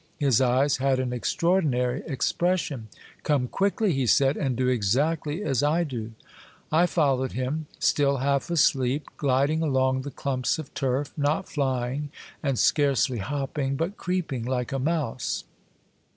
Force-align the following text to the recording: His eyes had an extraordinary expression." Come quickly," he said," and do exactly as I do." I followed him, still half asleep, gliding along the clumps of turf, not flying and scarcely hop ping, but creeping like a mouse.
His 0.17 0.41
eyes 0.41 0.77
had 0.77 0.99
an 0.99 1.13
extraordinary 1.13 2.01
expression." 2.07 2.87
Come 3.23 3.47
quickly," 3.47 3.93
he 3.93 4.07
said," 4.07 4.35
and 4.35 4.55
do 4.55 4.67
exactly 4.67 5.43
as 5.43 5.61
I 5.61 5.83
do." 5.83 6.13
I 6.71 6.87
followed 6.87 7.33
him, 7.33 7.67
still 7.77 8.17
half 8.17 8.49
asleep, 8.49 9.05
gliding 9.17 9.61
along 9.61 10.01
the 10.01 10.09
clumps 10.09 10.57
of 10.57 10.73
turf, 10.73 11.13
not 11.15 11.47
flying 11.47 12.09
and 12.41 12.57
scarcely 12.57 13.19
hop 13.19 13.53
ping, 13.53 13.75
but 13.75 13.95
creeping 13.97 14.43
like 14.43 14.71
a 14.71 14.79
mouse. 14.79 15.43